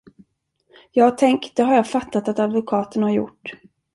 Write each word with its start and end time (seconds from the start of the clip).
Ja, 0.91 1.11
tänk 1.11 1.53
det 1.55 1.63
har 1.63 1.75
jag 1.75 1.87
fattat 1.87 2.27
att 2.27 2.39
advokaten 2.39 3.03
har 3.03 3.09
gjort. 3.11 3.51